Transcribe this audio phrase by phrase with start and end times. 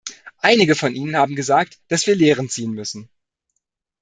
[0.39, 3.07] Einige von Ihnen haben gesagt, dass wir Lehren ziehen müssen.